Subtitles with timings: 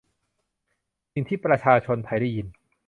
[1.13, 2.47] สิ่งที่ประชาชนไทยได้ยิน